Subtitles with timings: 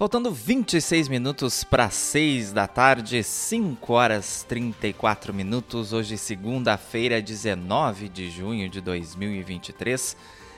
[0.00, 8.30] Faltando 26 minutos para 6 da tarde, 5 horas 34 minutos, hoje segunda-feira, 19 de
[8.30, 10.16] junho de 2023.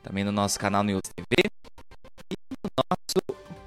[0.02, 1.50] também no nosso canal no YouTube TV
[2.30, 3.18] e no nosso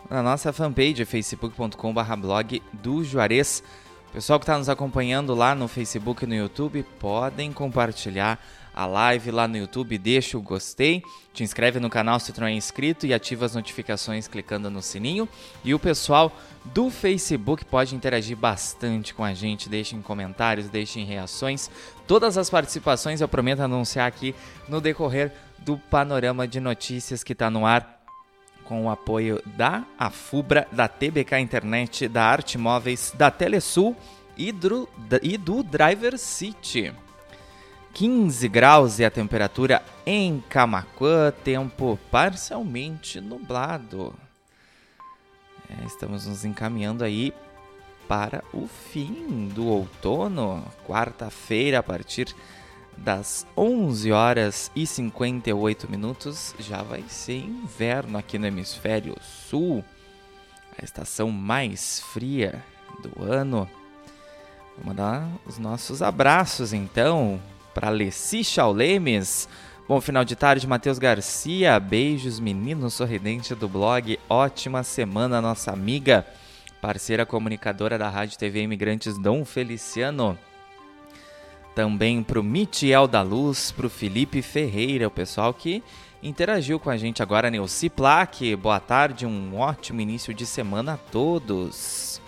[0.09, 3.63] na nossa fanpage facebook.com.br blog do Juarez.
[4.13, 9.31] Pessoal que está nos acompanhando lá no Facebook e no YouTube, podem compartilhar a live
[9.31, 11.01] lá no YouTube, deixa o gostei,
[11.33, 14.81] te inscreve no canal se tu não é inscrito e ativa as notificações clicando no
[14.81, 15.29] sininho.
[15.63, 16.29] E o pessoal
[16.65, 21.71] do Facebook pode interagir bastante com a gente, deixem comentários, deixem reações.
[22.05, 24.35] Todas as participações eu prometo anunciar aqui
[24.67, 28.00] no decorrer do panorama de notícias que está no ar
[28.71, 33.97] com o apoio da Afubra, da TBK Internet, da Arte Móveis, da Telesul
[34.37, 34.87] e do,
[35.21, 36.93] e do Driver City.
[37.93, 44.15] 15 graus e a temperatura em Camacuã, tempo parcialmente nublado.
[45.69, 47.33] É, estamos nos encaminhando aí
[48.07, 52.33] para o fim do outono, quarta-feira, a partir
[53.01, 59.83] das 11 horas e 58 minutos, já vai ser inverno aqui no hemisfério sul,
[60.79, 62.63] a estação mais fria
[63.01, 63.67] do ano.
[64.77, 67.41] Vou mandar os nossos abraços então
[67.73, 69.49] para Leci Chaulemes.
[69.87, 71.79] Bom final de tarde, Matheus Garcia.
[71.79, 74.17] Beijos, menino sorridente do blog.
[74.29, 76.25] Ótima semana, nossa amiga,
[76.81, 80.37] parceira comunicadora da Rádio TV Imigrantes Dom Feliciano.
[81.73, 85.81] Também para o Mitiel da Luz, para o Felipe Ferreira, o pessoal que
[86.21, 88.55] interagiu com a gente agora, Neuci Plaque.
[88.55, 92.21] Boa tarde, um ótimo início de semana a todos.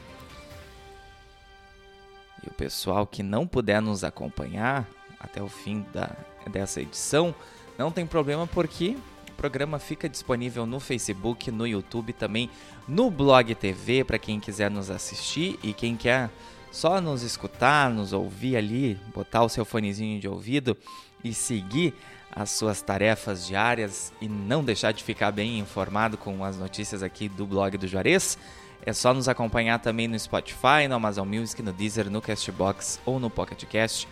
[2.42, 4.88] E o pessoal que não puder nos acompanhar
[5.20, 6.12] até o fim da,
[6.50, 7.36] dessa edição,
[7.78, 8.98] não tem problema porque
[9.30, 12.50] o programa fica disponível no Facebook, no YouTube, também
[12.88, 16.30] no Blog TV para quem quiser nos assistir e quem quer
[16.74, 20.76] só nos escutar, nos ouvir ali, botar o seu fonezinho de ouvido
[21.24, 21.94] e seguir
[22.32, 27.30] as suas tarefas diárias e não deixar de ficar bem informado com as notícias aqui
[27.30, 28.40] do blog do Juarez,
[28.84, 33.20] é só nos acompanhar também no Spotify, no Amazon Music, no Deezer, no Castbox ou
[33.20, 34.08] no Pocket Cast.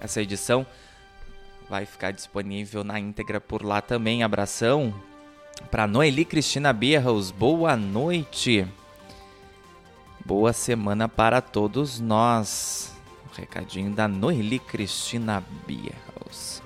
[0.00, 0.66] Essa edição
[1.68, 4.22] vai ficar disponível na íntegra por lá também.
[4.22, 4.94] Abração
[5.70, 8.66] para Noeli Cristina Berros, boa noite.
[10.26, 12.92] Boa semana para todos nós.
[13.30, 16.60] O recadinho da Noeli Cristina Bierhaus.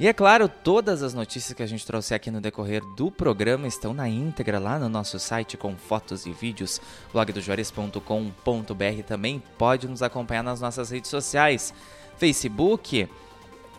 [0.00, 3.68] E é claro, todas as notícias que a gente trouxe aqui no decorrer do programa
[3.68, 6.80] estão na íntegra lá no nosso site com fotos e vídeos,
[7.12, 9.02] blogdojores.com.br.
[9.06, 11.72] Também pode nos acompanhar nas nossas redes sociais,
[12.16, 13.08] Facebook,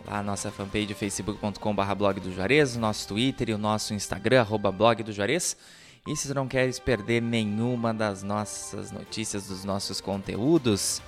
[0.07, 5.03] lá a nossa fanpage facebook.com.br blog do Juarez, nosso Twitter e o nosso Instagram, blog
[5.03, 5.57] do Juarez.
[6.05, 11.01] E se não queres perder nenhuma das nossas notícias, dos nossos conteúdos,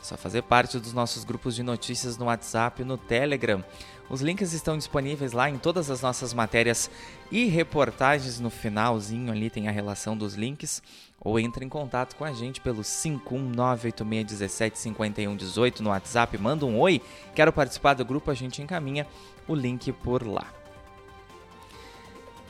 [0.00, 3.64] é só fazer parte dos nossos grupos de notícias no WhatsApp e no Telegram.
[4.08, 6.88] Os links estão disponíveis lá em todas as nossas matérias
[7.32, 8.38] e reportagens.
[8.38, 10.80] No finalzinho ali tem a relação dos links.
[11.20, 16.38] Ou entre em contato com a gente pelo 51986175118 no WhatsApp.
[16.38, 17.02] Manda um oi.
[17.34, 19.04] Quero participar do grupo, a gente encaminha
[19.48, 20.46] o link por lá.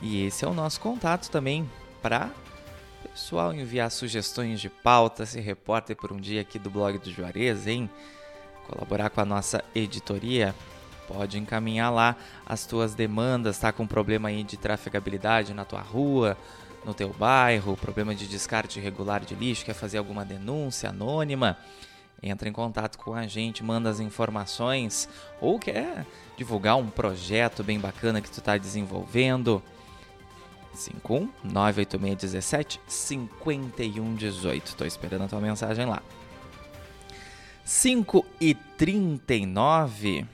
[0.01, 1.69] E esse é o nosso contato também
[2.01, 2.31] para
[3.19, 7.67] pessoal enviar sugestões de pauta, se repórter por um dia aqui do blog do Juarez,
[7.67, 7.89] hein?
[8.67, 10.55] Colaborar com a nossa editoria,
[11.07, 12.15] pode encaminhar lá
[12.45, 13.71] as tuas demandas, tá?
[13.71, 16.37] Com problema aí de trafegabilidade na tua rua,
[16.85, 21.57] no teu bairro, problema de descarte irregular de lixo, quer fazer alguma denúncia anônima,
[22.21, 25.09] entra em contato com a gente, manda as informações
[25.41, 26.05] ou quer
[26.37, 29.61] divulgar um projeto bem bacana que tu está desenvolvendo
[30.73, 34.65] 51 98617 5118.
[34.67, 36.01] Estou esperando a tua mensagem lá.
[37.63, 40.25] 5 e 39.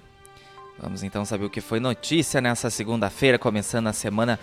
[0.80, 4.40] Vamos então saber o que foi notícia nessa segunda-feira, começando a semana,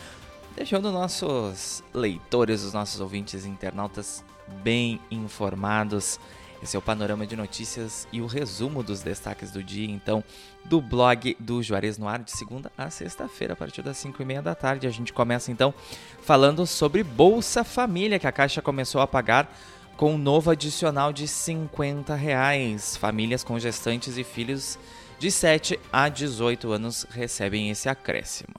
[0.56, 4.25] deixando nossos leitores, os nossos ouvintes internautas
[4.62, 6.19] bem informados
[6.62, 10.23] Esse é o panorama de notícias e o resumo dos destaques do dia, então,
[10.64, 14.25] do blog do Juarez no Ar, de segunda a sexta-feira, a partir das 5 e
[14.25, 14.87] meia da tarde.
[14.87, 15.75] A gente começa, então,
[16.23, 19.53] falando sobre Bolsa Família, que a Caixa começou a pagar
[19.97, 22.97] com um novo adicional de 50 reais.
[22.97, 24.79] Famílias com gestantes e filhos
[25.19, 28.55] de 7 a 18 anos recebem esse acréscimo.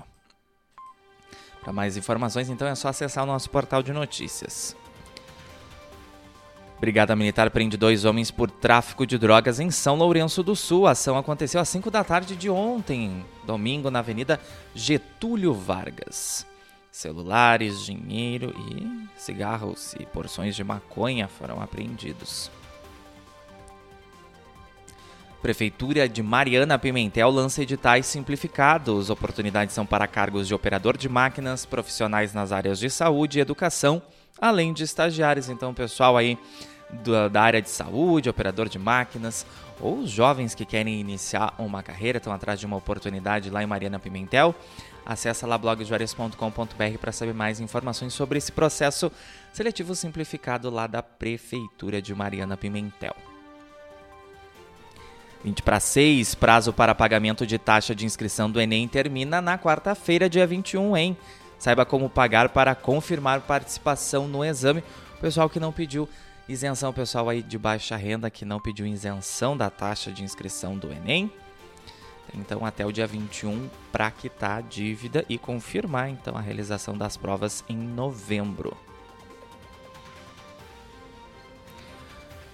[1.61, 4.75] Para mais informações, então, é só acessar o nosso portal de notícias.
[6.79, 10.85] Brigada Militar prende dois homens por tráfico de drogas em São Lourenço do Sul.
[10.85, 14.39] A ação aconteceu às 5 da tarde de ontem, domingo, na Avenida
[14.75, 16.45] Getúlio Vargas.
[16.91, 22.51] Celulares, dinheiro e cigarros e porções de maconha foram apreendidos.
[25.43, 29.09] Prefeitura de Mariana Pimentel lança editais simplificados.
[29.09, 34.01] Oportunidades são para cargos de operador de máquinas, profissionais nas áreas de saúde e educação,
[34.39, 35.49] além de estagiários.
[35.49, 36.37] Então, pessoal aí
[37.31, 39.45] da área de saúde, operador de máquinas,
[39.81, 43.99] ou jovens que querem iniciar uma carreira, estão atrás de uma oportunidade lá em Mariana
[43.99, 44.53] Pimentel,
[45.05, 49.11] acessa lá blogjuarez.com.br para saber mais informações sobre esse processo
[49.51, 53.15] seletivo simplificado lá da Prefeitura de Mariana Pimentel.
[55.43, 60.29] 20 para 6, prazo para pagamento de taxa de inscrição do Enem termina na quarta-feira,
[60.29, 61.17] dia 21, hein?
[61.63, 64.83] Saiba como pagar para confirmar participação no exame.
[65.15, 66.09] O pessoal que não pediu
[66.47, 70.91] Isenção pessoal aí de baixa renda que não pediu isenção da taxa de inscrição do
[70.91, 71.31] Enem.
[72.33, 77.15] Então até o dia 21 para quitar a dívida e confirmar então a realização das
[77.15, 78.75] provas em novembro.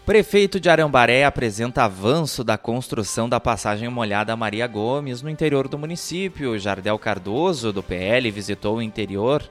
[0.09, 5.77] Prefeito de Arambaré apresenta avanço da construção da passagem molhada Maria Gomes no interior do
[5.77, 6.57] município.
[6.57, 9.47] Jardel Cardoso, do PL, visitou o interior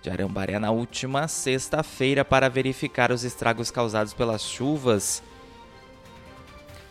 [0.00, 5.20] de Arambaré na última sexta-feira para verificar os estragos causados pelas chuvas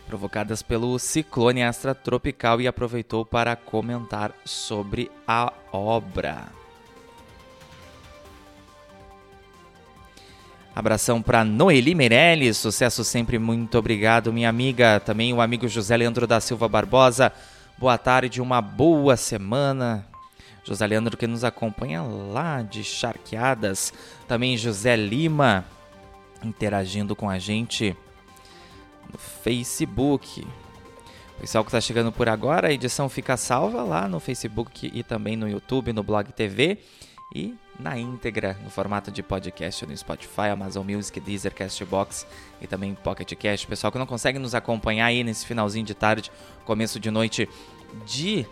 [0.06, 6.57] provocadas pelo ciclone extratropical e aproveitou para comentar sobre a obra.
[10.78, 15.00] Abração para Noeli Meirelles, sucesso sempre, muito obrigado, minha amiga.
[15.00, 17.32] Também o amigo José Leandro da Silva Barbosa,
[17.76, 20.06] boa tarde, uma boa semana.
[20.62, 23.92] José Leandro que nos acompanha lá de Charqueadas.
[24.28, 25.64] Também José Lima
[26.44, 27.96] interagindo com a gente
[29.12, 30.46] no Facebook.
[31.40, 35.36] Pessoal que está chegando por agora, a edição fica salva lá no Facebook e também
[35.36, 36.78] no YouTube, no Blog TV
[37.34, 42.26] e na íntegra no formato de podcast no Spotify, Amazon Music, Deezer, Castbox
[42.60, 43.66] e também Pocket Cast.
[43.66, 46.32] Pessoal que não consegue nos acompanhar aí nesse finalzinho de tarde,
[46.64, 47.48] começo de noite
[48.06, 48.46] de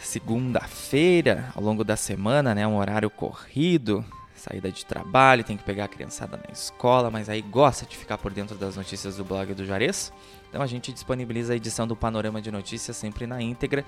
[0.00, 4.04] segunda-feira, ao longo da semana, né, um horário corrido,
[4.34, 8.16] saída de trabalho, tem que pegar a criançada na escola, mas aí gosta de ficar
[8.18, 10.12] por dentro das notícias do blog do Juarez.
[10.48, 13.84] Então a gente disponibiliza a edição do Panorama de Notícias sempre na íntegra,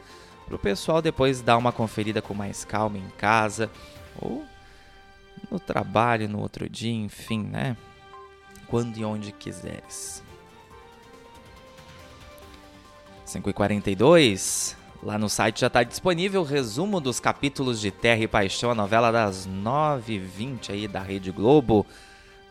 [0.46, 3.70] para o pessoal depois dar uma conferida com mais calma em casa
[4.20, 4.44] ou
[5.50, 7.76] no trabalho no outro dia, enfim, né?
[8.66, 10.22] Quando e onde quiseres.
[13.26, 18.70] 5h42, Lá no site já está disponível o resumo dos capítulos de Terra e Paixão,
[18.70, 21.84] a novela das 9h20 aí da Rede Globo.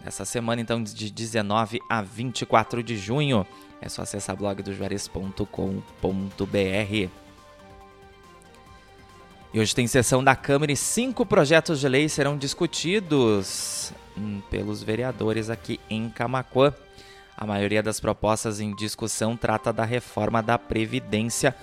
[0.03, 3.47] Nessa semana, então, de 19 a 24 de junho.
[3.81, 7.20] É só acessar blogdojuarez.com.br.
[9.53, 14.81] E hoje tem sessão da Câmara e cinco projetos de lei serão discutidos hum, pelos
[14.81, 16.73] vereadores aqui em Camacuã.
[17.35, 21.53] A maioria das propostas em discussão trata da reforma da Previdência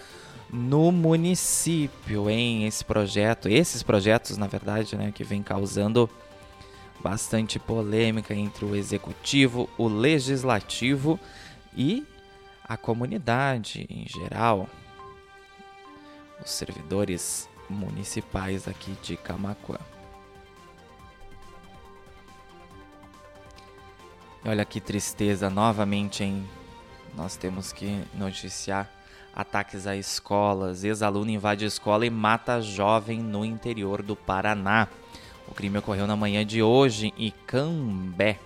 [0.50, 6.10] no município, em esse projeto, esses projetos, na verdade, né, que vem causando
[7.00, 11.18] bastante polêmica entre o executivo, o legislativo
[11.74, 12.06] e
[12.62, 14.68] a comunidade em geral,
[16.44, 19.78] os servidores municipais aqui de Camacuã.
[24.44, 26.48] olha que tristeza novamente, hein?
[27.14, 28.90] Nós temos que noticiar
[29.34, 30.84] ataques a escolas.
[30.84, 34.88] Ex-aluno invade escola e mata jovem no interior do Paraná.
[35.46, 38.38] O crime ocorreu na manhã de hoje em Cambé.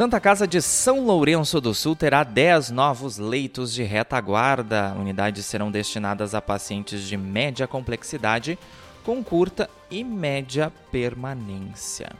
[0.00, 4.94] Santa Casa de São Lourenço do Sul terá 10 novos leitos de retaguarda.
[4.98, 8.58] Unidades serão destinadas a pacientes de média complexidade
[9.04, 12.12] com curta e média permanência.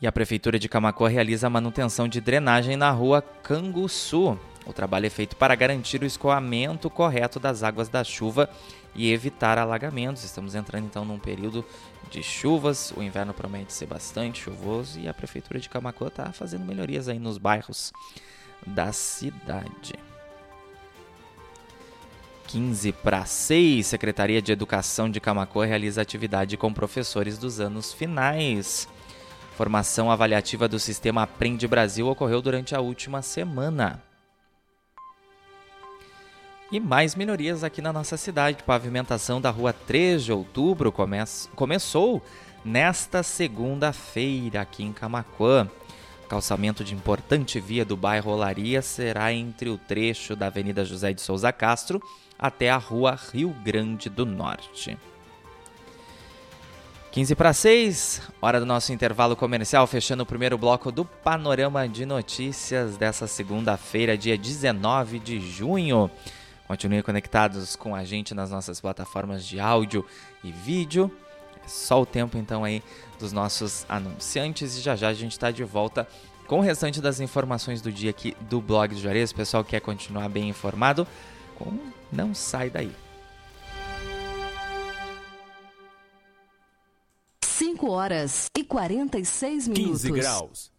[0.00, 4.36] E a Prefeitura de Camacoa realiza a manutenção de drenagem na rua Canguçu.
[4.66, 8.50] O trabalho é feito para garantir o escoamento correto das águas da chuva
[8.96, 10.24] e evitar alagamentos.
[10.24, 11.64] Estamos entrando então num período
[12.10, 16.64] de chuvas, o inverno promete ser bastante chuvoso e a Prefeitura de Camacoa está fazendo
[16.64, 17.92] melhorias aí nos bairros
[18.66, 20.11] da cidade.
[22.52, 28.86] 15 para 6, Secretaria de Educação de Camacoa realiza atividade com professores dos anos finais.
[29.56, 34.02] Formação avaliativa do sistema Aprende Brasil ocorreu durante a última semana.
[36.70, 38.62] E mais minorias aqui na nossa cidade.
[38.64, 41.16] Pavimentação da rua 3 de outubro come
[41.56, 42.22] começou
[42.62, 45.70] nesta segunda-feira aqui em Camacoan.
[46.28, 51.22] Calçamento de importante via do bairro Olaria será entre o trecho da Avenida José de
[51.22, 51.98] Souza Castro
[52.42, 54.98] até a rua Rio Grande do Norte.
[57.12, 62.04] 15 para 6, hora do nosso intervalo comercial, fechando o primeiro bloco do Panorama de
[62.04, 66.10] Notícias dessa segunda-feira, dia 19 de junho.
[66.66, 70.04] Continuem conectados com a gente nas nossas plataformas de áudio
[70.42, 71.14] e vídeo.
[71.64, 72.82] É só o tempo então aí
[73.20, 76.08] dos nossos anunciantes e já já a gente está de volta
[76.48, 79.32] com o restante das informações do dia aqui do blog do Juarez.
[79.32, 81.06] Pessoal quer continuar bem informado,
[81.54, 82.01] com...
[82.12, 82.92] não sai daí.
[87.44, 90.02] 5 horas e 46 minutos.
[90.02, 90.72] 15 graus.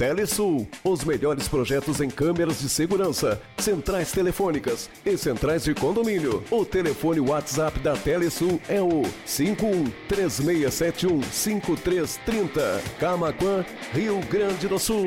[0.00, 6.42] Telesul, os melhores projetos em câmeras de segurança, centrais telefônicas e centrais de condomínio.
[6.50, 12.82] O telefone WhatsApp da Telesul é o 51 3671 5330.
[12.98, 15.06] Camaquã, Rio Grande do Sul.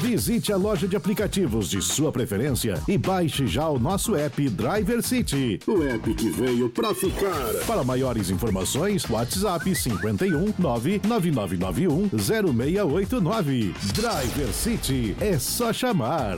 [0.00, 5.02] Visite a loja de aplicativos de sua preferência e baixe já o nosso app Driver
[5.02, 5.58] City.
[5.66, 7.52] O app que veio para ficar.
[7.66, 13.74] Para maiores informações, WhatsApp 51 99991 0689.
[13.94, 16.36] Driver City é só chamar.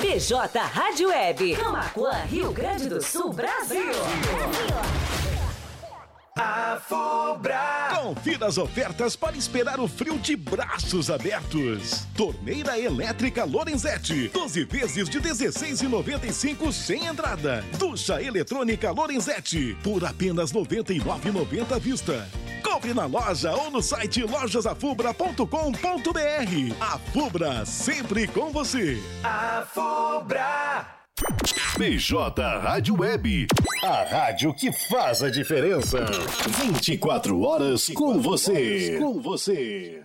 [0.00, 1.56] PJ Rádio Web.
[1.56, 3.84] Camacuã, Rio Grande do Sul, Brasil.
[3.86, 5.17] Brasil.
[6.38, 7.88] A Fubra!
[7.90, 12.06] Confira as ofertas para esperar o frio de braços abertos.
[12.16, 17.64] Torneira elétrica Lorenzetti, 12 vezes de 16,95 sem entrada.
[17.76, 22.28] Ducha eletrônica Lorenzetti, por apenas 99,90 à vista.
[22.62, 26.74] Compre na loja ou no site lojasafubra.com.br.
[26.80, 29.02] A Fubra, sempre com você.
[29.24, 30.97] A Fubra!
[31.76, 33.46] BJ Rádio Web,
[33.82, 36.04] a rádio que faz a diferença.
[36.64, 38.98] 24 horas com você.
[38.98, 40.02] Com você.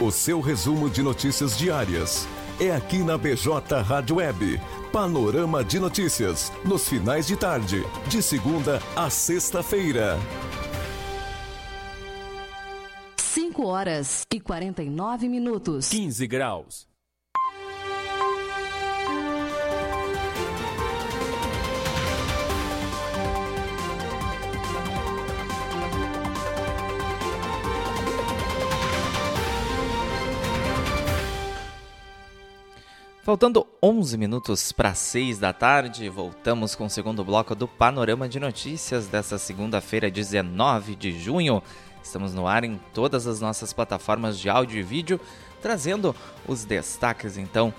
[0.00, 2.26] O seu resumo de notícias diárias
[2.60, 4.60] é aqui na BJ Rádio Web.
[4.92, 10.18] Panorama de notícias nos finais de tarde, de segunda a sexta-feira.
[13.18, 15.88] 5 horas e 49 minutos.
[15.90, 16.87] 15 graus.
[33.28, 38.40] Faltando 11 minutos para 6 da tarde, voltamos com o segundo bloco do Panorama de
[38.40, 41.62] Notícias dessa segunda-feira, 19 de junho.
[42.02, 45.20] Estamos no ar em todas as nossas plataformas de áudio e vídeo,
[45.60, 46.16] trazendo
[46.46, 47.74] os destaques então,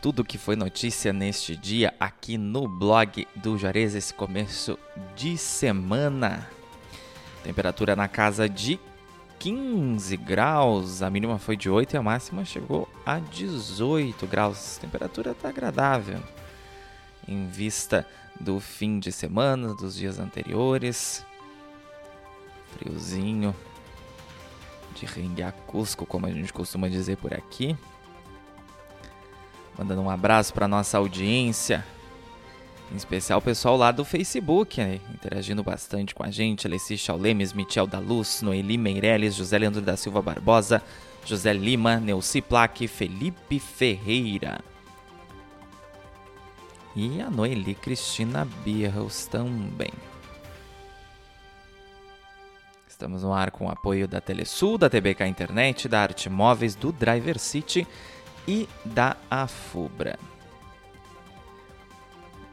[0.00, 4.78] tudo que foi notícia neste dia aqui no blog do Juarez esse começo
[5.16, 6.48] de semana.
[7.42, 8.78] Temperatura na casa de
[9.44, 14.78] 15 graus, a mínima foi de 8 e a máxima chegou a 18 graus.
[14.78, 16.18] A temperatura está agradável
[17.28, 18.08] em vista
[18.40, 21.26] do fim de semana, dos dias anteriores.
[22.72, 23.54] Friozinho
[24.94, 27.76] de rengue Cusco, como a gente costuma dizer por aqui.
[29.78, 31.84] Mandando um abraço para nossa audiência
[32.94, 35.00] em especial o pessoal lá do Facebook, né?
[35.12, 36.66] interagindo bastante com a gente.
[36.66, 40.80] Alessi Chaulemes, Michel da Luz, Noeli Meirelles, José Leandro da Silva Barbosa,
[41.24, 44.60] José Lima, Neuci Plaque, Felipe Ferreira.
[46.94, 49.90] E a Noeli Cristina Birros também.
[52.86, 56.92] Estamos no ar com o apoio da Telesul, da TBK Internet, da Arte Móveis, do
[56.92, 57.84] Driver City
[58.46, 60.16] e da Afubra.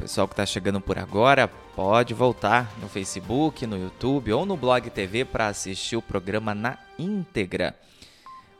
[0.01, 4.89] Pessoal que está chegando por agora, pode voltar no Facebook, no YouTube ou no Blog
[4.89, 7.75] TV para assistir o programa na íntegra.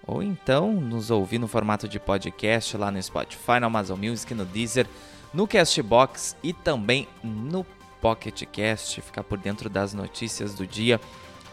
[0.06, 4.46] Ou então nos ouvir no formato de podcast lá no Spotify, no Amazon Music, no
[4.46, 4.86] Deezer,
[5.34, 7.66] no Castbox e também no
[8.00, 9.02] Pocket Cast.
[9.02, 11.02] Ficar por dentro das notícias do dia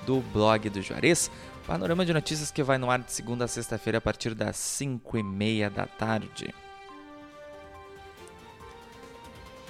[0.05, 1.31] do blog do Juarez.
[1.66, 5.16] Panorama de notícias que vai no ar de segunda a sexta-feira a partir das 5
[5.16, 6.55] e meia da tarde.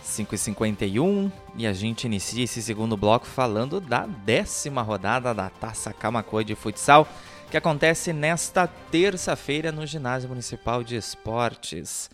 [0.08, 6.42] 5h51 e a gente inicia esse segundo bloco falando da décima rodada da Taça Camacoa
[6.42, 7.06] de Futsal,
[7.50, 12.10] que acontece nesta terça-feira no Ginásio Municipal de Esportes.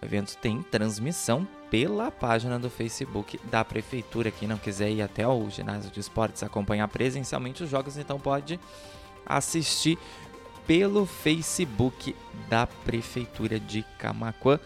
[0.00, 4.30] O evento tem transmissão pela página do Facebook da Prefeitura.
[4.30, 8.58] Quem não quiser ir até o Ginásio de Esportes acompanhar presencialmente os jogos, então pode
[9.26, 9.98] assistir
[10.66, 12.16] pelo Facebook
[12.48, 14.58] da Prefeitura de Camacuã.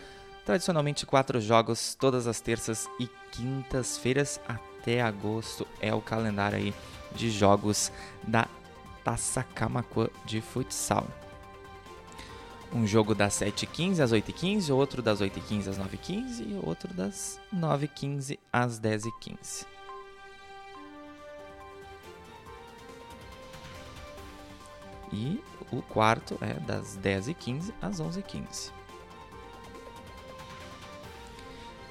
[0.44, 6.74] Tradicionalmente, quatro jogos todas as terças e quintas-feiras até agosto é o calendário aí
[7.14, 7.90] de jogos
[8.22, 8.46] da
[9.02, 11.07] Taça Camacuã de futsal.
[12.70, 18.38] Um jogo das 7h15 às 8h15, outro das 8h15 às 9h15 e outro das 9h15
[18.52, 19.64] às 10h15.
[25.12, 28.84] E o quarto é das 10h15 às 11h15.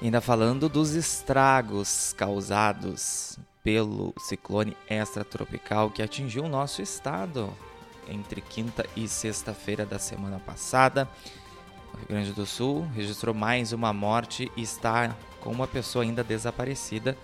[0.04, 7.50] Ainda falando dos estragos causados pelo ciclone extratropical que atingiu o nosso estado
[8.06, 11.08] entre quinta e sexta-feira da semana passada.
[11.94, 16.22] O Rio Grande do Sul registrou mais uma morte e está com uma pessoa ainda
[16.22, 17.16] desaparecida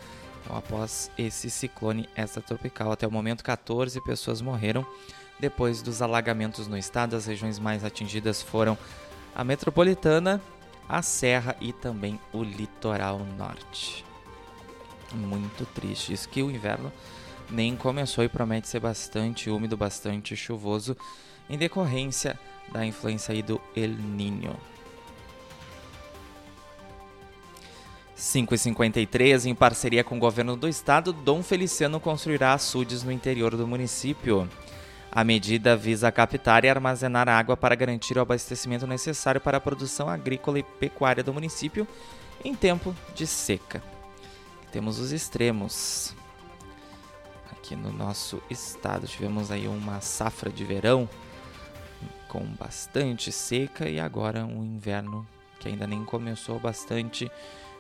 [0.43, 2.93] então, após esse ciclone extratropical.
[2.93, 4.87] Até o momento, 14 pessoas morreram
[5.39, 7.15] depois dos alagamentos no estado.
[7.15, 8.79] As regiões mais atingidas foram
[9.37, 10.41] a metropolitana,
[10.91, 14.05] a serra e também o litoral norte.
[15.15, 16.13] Muito triste.
[16.13, 16.93] Isso que o inverno
[17.49, 20.97] nem começou e promete ser bastante úmido, bastante chuvoso,
[21.49, 22.39] em decorrência
[22.73, 24.57] da influência aí do El Niño.
[28.17, 33.67] 5,53, em parceria com o governo do estado, Dom Feliciano construirá açudes no interior do
[33.67, 34.49] município.
[35.13, 40.09] A medida visa captar e armazenar água para garantir o abastecimento necessário para a produção
[40.09, 41.87] agrícola e pecuária do município
[42.45, 43.83] em tempo de seca.
[44.71, 46.15] Temos os extremos.
[47.51, 51.09] Aqui no nosso estado tivemos aí uma safra de verão
[52.29, 55.27] com bastante seca e agora um inverno
[55.59, 57.31] que ainda nem começou bastante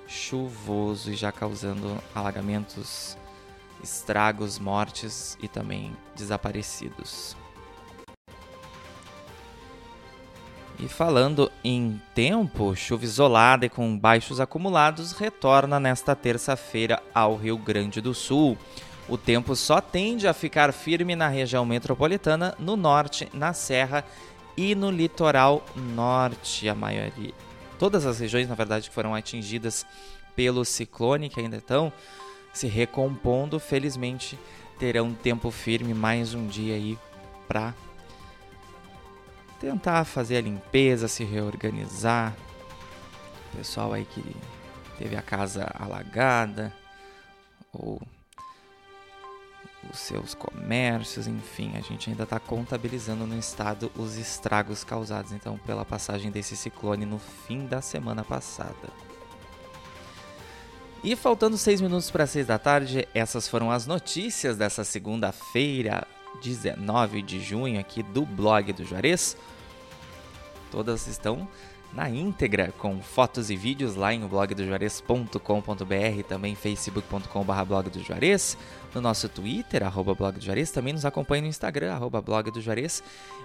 [0.09, 3.17] chuvoso e já causando alagamentos
[3.83, 7.37] estragos, mortes e também desaparecidos.
[10.83, 17.59] E falando em tempo, chuva isolada e com baixos acumulados retorna nesta terça-feira ao Rio
[17.59, 18.57] Grande do Sul.
[19.07, 24.03] O tempo só tende a ficar firme na região metropolitana, no norte, na serra
[24.57, 25.63] e no litoral
[25.95, 26.67] norte.
[26.67, 27.35] A maioria,
[27.79, 29.85] todas as regiões, na verdade, que foram atingidas
[30.35, 31.93] pelo ciclone, que ainda estão
[32.53, 33.59] se recompondo.
[33.59, 34.39] Felizmente
[34.79, 36.99] terão tempo firme mais um dia aí
[37.47, 37.75] para
[39.61, 42.35] tentar fazer a limpeza, se reorganizar.
[43.53, 44.25] O pessoal aí que
[44.99, 46.73] teve a casa alagada
[47.73, 48.01] ou
[49.91, 55.59] os seus comércios, enfim, a gente ainda está contabilizando no estado os estragos causados então
[55.59, 58.89] pela passagem desse ciclone no fim da semana passada.
[61.03, 66.07] E faltando seis minutos para seis da tarde, essas foram as notícias dessa segunda-feira,
[66.43, 69.35] 19 de junho, aqui do blog do Juarez.
[70.71, 71.49] Todas estão
[71.93, 78.57] na íntegra, com fotos e vídeos lá em blogdojuarez.com.br, também facebook.com.br blog do Juarez,
[78.95, 82.61] no nosso Twitter, arroba blog do Juarez, também nos acompanhe no Instagram, arroba blog do
[82.61, 83.03] Juarez,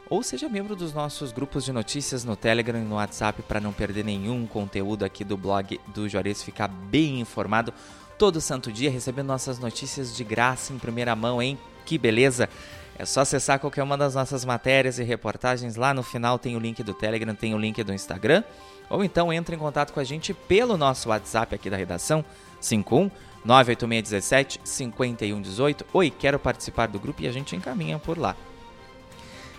[0.10, 3.74] ou seja membro dos nossos grupos de notícias no Telegram e no WhatsApp para não
[3.74, 7.74] perder nenhum conteúdo aqui do blog do Juarez, ficar bem informado
[8.18, 11.58] todo santo dia, recebendo nossas notícias de graça em primeira mão, hein?
[11.86, 12.50] Que beleza!
[12.98, 15.76] É só acessar qualquer uma das nossas matérias e reportagens.
[15.76, 18.44] Lá no final tem o link do Telegram, tem o link do Instagram.
[18.90, 22.24] Ou então entre em contato com a gente pelo nosso WhatsApp aqui da redação,
[22.62, 23.12] 51
[23.44, 25.86] 98617 5118.
[25.94, 28.36] Oi, quero participar do grupo e a gente encaminha por lá.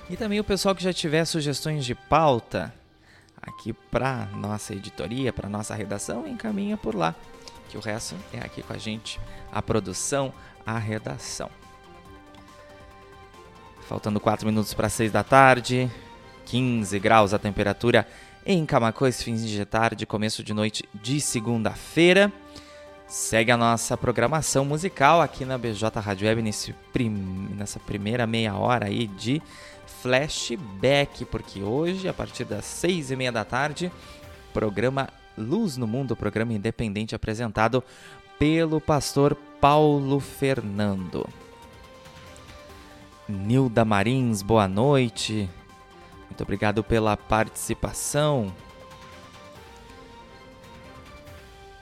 [0.09, 2.72] E também o pessoal que já tiver sugestões de pauta
[3.42, 7.14] aqui para nossa editoria, para nossa redação, encaminha por lá.
[7.68, 9.20] Que o resto é aqui com a gente,
[9.53, 10.33] a produção,
[10.64, 11.51] a redação.
[13.88, 15.88] Faltando 4 minutos para 6 da tarde,
[16.46, 18.07] 15 graus a temperatura
[18.44, 22.33] em Camacuã, esse fim de tarde, começo de noite de segunda-feira.
[23.07, 26.51] Segue a nossa programação musical aqui na BJ Rádio Web
[26.92, 27.11] prim...
[27.57, 29.40] nessa primeira meia hora aí de
[30.03, 33.90] flashback, porque hoje, a partir das seis e meia da tarde,
[34.53, 37.83] programa Luz no Mundo, programa independente apresentado
[38.37, 41.29] pelo pastor Paulo Fernando.
[43.28, 45.50] Nilda Marins, boa noite.
[46.26, 48.54] Muito obrigado pela participação.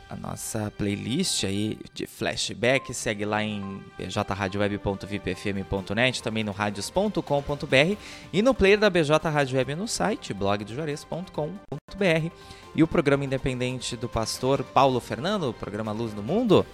[0.09, 7.97] A nossa playlist aí de flashback segue lá em bjradioweb.vipfm.net, também no radios.com.br
[8.33, 12.31] e no player da BJ Rádio Web no site blogdojuarez.com.br.
[12.75, 16.65] E o programa independente do pastor Paulo Fernando, o programa Luz no Mundo,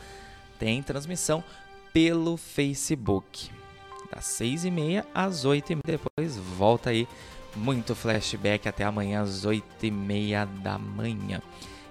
[0.59, 1.43] tem transmissão
[1.93, 3.51] pelo Facebook
[4.15, 5.99] das 6 e meia às 8 e meia.
[5.99, 7.07] Depois volta aí
[7.57, 11.41] muito flashback até amanhã às 8 e meia da manhã.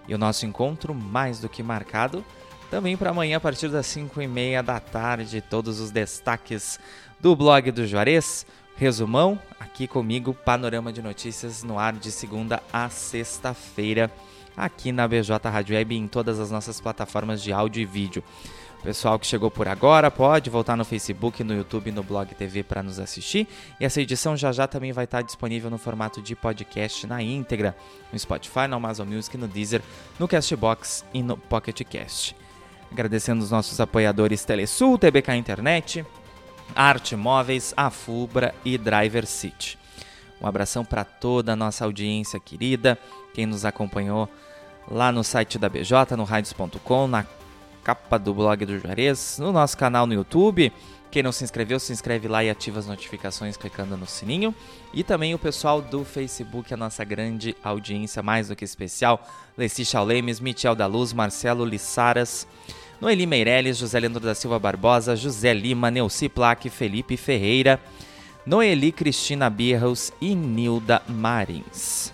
[0.07, 2.23] E o nosso encontro mais do que marcado
[2.69, 5.41] também para amanhã a partir das 5 e meia da tarde.
[5.41, 6.79] Todos os destaques
[7.19, 8.45] do blog do Juarez.
[8.75, 14.09] Resumão, aqui comigo, panorama de notícias no ar de segunda a sexta-feira,
[14.55, 18.23] aqui na BJ Rádio Web e em todas as nossas plataformas de áudio e vídeo.
[18.81, 22.81] Pessoal que chegou por agora, pode voltar no Facebook, no YouTube, no Blog TV para
[22.81, 23.45] nos assistir.
[23.77, 27.75] E essa edição já já também vai estar disponível no formato de podcast na íntegra,
[28.11, 29.81] no Spotify, no Amazon Music, no Deezer,
[30.17, 32.33] no Castbox e no Pocket Cast.
[32.89, 36.05] Agradecendo os nossos apoiadores Telesul, TBK Internet,
[36.73, 39.77] Arte Móveis, Afubra e Driver City.
[40.41, 42.97] Um abração para toda a nossa audiência querida,
[43.33, 44.29] quem nos acompanhou
[44.89, 47.25] lá no site da BJ, no radios.com, na
[47.89, 50.71] capa do blog do Juarez, no nosso canal no YouTube.
[51.09, 54.53] Quem não se inscreveu, se inscreve lá e ativa as notificações clicando no sininho.
[54.93, 59.27] E também o pessoal do Facebook, a nossa grande audiência mais do que especial.
[59.57, 62.47] Leci Chaulemes, Michel da Luz, Marcelo Lissaras,
[63.01, 67.79] Noeli Meirelles, José Leandro da Silva Barbosa, José Lima, Neuci Plaque, Felipe Ferreira,
[68.45, 72.13] Noeli Cristina Birros e Nilda Marins.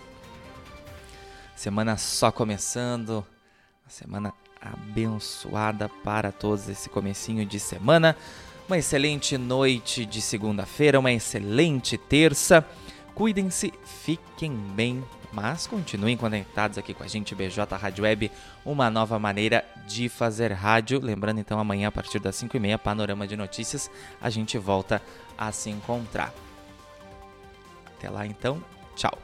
[1.53, 3.25] Semana só começando,
[3.89, 4.33] semana
[4.65, 8.15] abençoada para todos esse comecinho de semana.
[8.67, 12.65] Uma excelente noite de segunda-feira, uma excelente terça.
[13.13, 13.71] Cuidem-se,
[14.03, 18.31] fiquem bem, mas continuem conectados aqui com a gente, BJ Rádio Web,
[18.65, 20.99] uma nova maneira de fazer rádio.
[20.99, 25.01] Lembrando então, amanhã a partir das 5h30, Panorama de Notícias, a gente volta
[25.37, 26.33] a se encontrar.
[27.97, 28.63] Até lá então,
[28.95, 29.17] tchau.